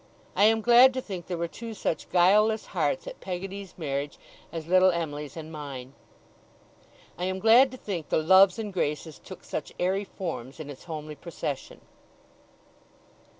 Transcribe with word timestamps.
I 0.35 0.45
am 0.45 0.61
glad 0.61 0.95
to 0.95 0.99
think 1.01 1.27
there 1.27 1.37
were 1.37 1.47
two 1.47 1.75
such 1.75 2.09
guileless 2.09 2.65
hearts 2.73 3.05
at 3.05 3.19
Peggotty's 3.21 3.77
marriage 3.77 4.17
as 4.51 4.65
little 4.65 4.89
Em'ly's 4.89 5.37
and 5.37 5.51
mine. 5.51 5.93
I 7.19 7.25
am 7.25 7.37
glad 7.37 7.69
to 7.69 7.77
think 7.77 8.09
the 8.09 8.17
Loves 8.17 8.57
and 8.57 8.73
Graces 8.73 9.19
took 9.19 9.43
such 9.43 9.71
airy 9.79 10.05
forms 10.05 10.59
in 10.59 10.71
its 10.71 10.85
homely 10.85 11.13
procession. 11.13 11.81